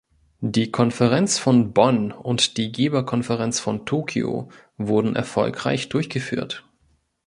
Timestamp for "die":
0.39-0.71, 2.57-2.71